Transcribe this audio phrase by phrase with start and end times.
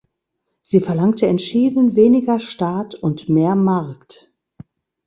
[0.63, 4.33] Sie verlangte entschieden weniger Staat und mehr Markt.